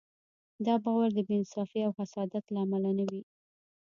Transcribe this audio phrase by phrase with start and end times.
[0.65, 3.21] دا باور د بې انصافۍ او حسادت له امله نه دی.